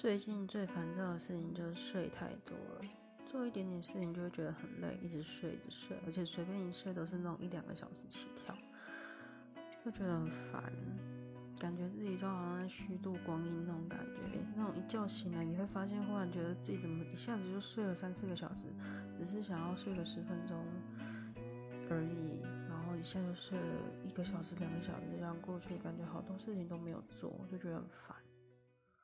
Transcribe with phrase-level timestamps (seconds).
[0.00, 2.80] 最近最烦躁的事情就是睡太多了，
[3.26, 8.56] 做一点点事情就会觉得很累，一直睡着睡，而且随便一睡都是那种一两个小时起跳。
[9.84, 10.72] 就觉得很烦，
[11.58, 18.68] 感觉自己就好像在虚度光阴那种感觉，那种一觉醒来你会发现，忽然觉得自己怎么一下子就睡了三四个小时，
[19.18, 20.64] 只是想要睡个十分钟。
[21.90, 22.40] 而已，
[22.70, 23.66] 然后一下就睡了
[24.08, 28.16] 一个小时，两个小时这样过去，感觉好多事情都没有做，就觉得很烦。